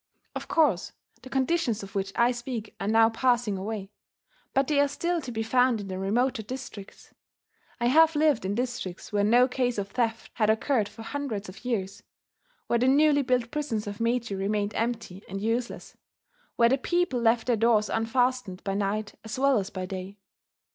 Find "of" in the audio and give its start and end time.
0.33-0.47, 1.83-1.93, 9.77-9.89, 11.49-11.63, 13.85-13.99